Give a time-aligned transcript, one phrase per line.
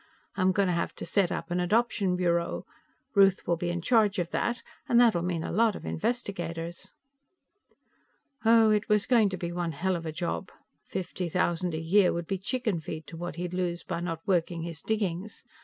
[0.35, 2.65] I'm going to have to set up an adoption bureau;
[3.13, 4.63] Ruth will be in charge of that.
[4.89, 6.93] And that'll mean a lot of investigators"
[8.43, 10.51] Oh, it was going to be one hell of a job!
[10.87, 14.63] Fifty thousand a year would be chicken feed to what he'd lose by not working
[14.63, 15.43] his diggings.